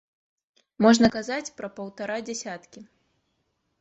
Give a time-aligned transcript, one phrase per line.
[0.85, 2.79] Можна казаць пра паўтара дзясяткі.